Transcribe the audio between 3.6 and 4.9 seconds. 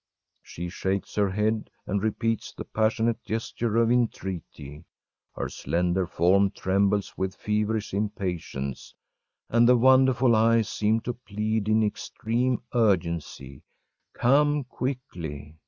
of entreaty.